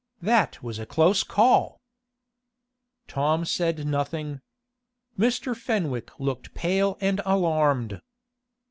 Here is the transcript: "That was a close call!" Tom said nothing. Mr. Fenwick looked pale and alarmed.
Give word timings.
"That 0.23 0.63
was 0.63 0.79
a 0.79 0.87
close 0.87 1.21
call!" 1.21 1.79
Tom 3.07 3.45
said 3.45 3.85
nothing. 3.85 4.41
Mr. 5.15 5.55
Fenwick 5.55 6.19
looked 6.19 6.55
pale 6.55 6.97
and 7.01 7.21
alarmed. 7.23 8.01